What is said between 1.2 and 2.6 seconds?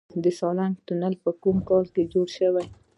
په کوم کال جوړ شو؟